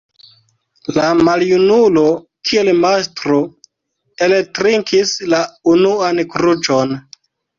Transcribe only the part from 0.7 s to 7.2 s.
La maljunulo, kiel mastro, eltrinkis la unuan kruĉon.